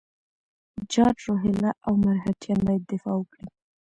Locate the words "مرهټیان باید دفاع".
2.05-3.15